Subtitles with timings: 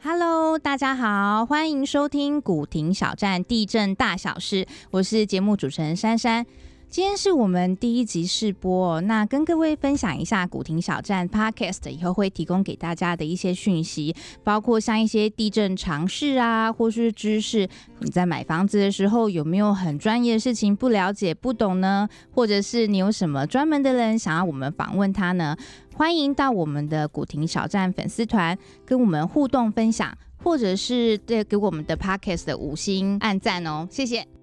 [0.00, 6.46] Hello，大家好，欢迎收听古亭小站地震大小事，我是节目主持人珊珊。
[6.90, 17.68] 今天是我们第一集试播，那跟各位分享一下古亭小站 Podcast 以后会提供给大家的一些讯息，包括像一些地震常识啊，或是知识。
[18.00, 22.08] 你在买房子的时候有没有很专业的事情不了解、不懂呢？
[22.32, 25.54] 或者是你有什么专门的人想要我们访问他呢？
[25.94, 34.37] 欢迎到我们的古亭小站粉丝团跟我们互动分享，或者是对给我们的 Podcast 的五星按赞哦，谢谢。